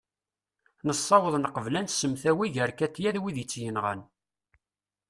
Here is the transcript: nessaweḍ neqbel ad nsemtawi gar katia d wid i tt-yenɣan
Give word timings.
nessaweḍ 0.87 1.35
neqbel 1.37 1.73
ad 1.79 1.85
nsemtawi 1.87 2.47
gar 2.55 2.71
katia 2.79 3.11
d 3.15 3.17
wid 3.21 3.37
i 3.43 3.45
tt-yenɣan 3.45 4.01